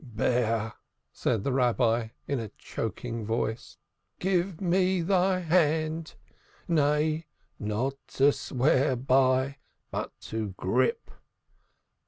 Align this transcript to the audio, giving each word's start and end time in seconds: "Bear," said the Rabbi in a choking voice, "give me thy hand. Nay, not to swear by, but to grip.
"Bear," 0.03 0.73
said 1.13 1.43
the 1.43 1.51
Rabbi 1.53 2.07
in 2.27 2.39
a 2.39 2.49
choking 2.57 3.23
voice, 3.23 3.77
"give 4.17 4.59
me 4.59 5.01
thy 5.01 5.41
hand. 5.41 6.15
Nay, 6.67 7.27
not 7.59 7.93
to 8.07 8.31
swear 8.31 8.95
by, 8.95 9.59
but 9.91 10.11
to 10.21 10.55
grip. 10.57 11.11